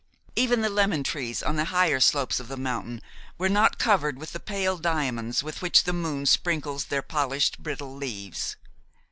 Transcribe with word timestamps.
Even 0.35 0.61
the 0.61 0.69
lemon 0.69 1.03
trees 1.03 1.43
on 1.43 1.57
the 1.57 1.65
higher 1.65 1.99
slopes 1.99 2.39
of 2.39 2.47
the 2.47 2.57
mountain 2.57 3.03
were 3.37 3.47
not 3.47 3.77
covered 3.77 4.17
with 4.17 4.33
the 4.33 4.39
pale 4.39 4.79
diamonds 4.79 5.43
with 5.43 5.61
which 5.61 5.83
the 5.83 5.93
moon 5.93 6.25
sprinkles 6.25 6.85
their 6.85 7.03
polished, 7.03 7.61
brittle 7.61 7.93
leaves. 7.95 8.55